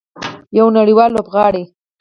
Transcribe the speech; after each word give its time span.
یو 0.57 0.65
نړیوال 0.77 1.09
لوبغاړی. 1.13 1.63